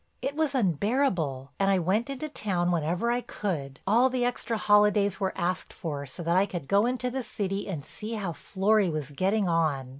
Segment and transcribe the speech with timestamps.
[0.19, 5.19] It was unbearable, and I went into town whenever I could; all the extra holidays
[5.19, 8.89] were asked for so that I could go into the city and see how Florry
[8.89, 9.89] was getting on.